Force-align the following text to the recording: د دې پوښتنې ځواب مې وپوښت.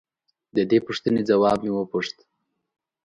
د 0.55 0.57
دې 0.69 0.77
پوښتنې 0.85 1.21
ځواب 1.29 1.57
مې 1.63 1.71
وپوښت. 1.73 2.17